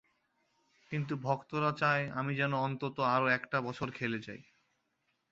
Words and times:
কিন্তু 0.91 1.13
ভক্তরা 1.21 1.71
চায়, 1.77 2.05
আমি 2.11 2.31
যেন 2.35 2.53
অন্তত 2.59 2.97
আরও 3.09 3.27
একটা 3.29 3.57
বছর 3.61 3.87
খেলে 3.91 4.19
যাই। 4.19 4.41